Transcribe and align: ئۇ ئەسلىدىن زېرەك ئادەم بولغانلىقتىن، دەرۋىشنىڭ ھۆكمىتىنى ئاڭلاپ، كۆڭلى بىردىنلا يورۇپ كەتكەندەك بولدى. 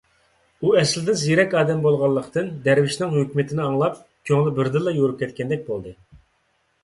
ئۇ 0.61 0.69
ئەسلىدىن 0.77 1.17
زېرەك 1.23 1.51
ئادەم 1.57 1.83
بولغانلىقتىن، 1.83 2.47
دەرۋىشنىڭ 2.63 3.13
ھۆكمىتىنى 3.17 3.63
ئاڭلاپ، 3.65 3.99
كۆڭلى 4.31 4.53
بىردىنلا 4.61 4.95
يورۇپ 5.01 5.21
كەتكەندەك 5.25 5.65
بولدى. 5.69 5.95